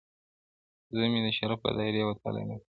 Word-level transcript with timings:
زه 0.95 1.03
مي 1.11 1.19
د 1.25 1.27
شرف 1.37 1.59
له 1.65 1.71
دایرې 1.77 2.01
وتلای 2.05 2.45
نسمه, 2.49 2.59